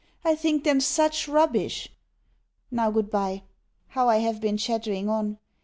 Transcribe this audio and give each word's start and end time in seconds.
I 0.25 0.33
think 0.33 0.63
them 0.63 0.79
SUCH 0.79 1.27
rubbish! 1.27 1.89
Now 2.71 2.89
goodbye. 2.89 3.43
How 3.89 4.09
I 4.09 4.17
have 4.17 4.41
been 4.41 4.57
chattering 4.57 5.07
on! 5.07 5.37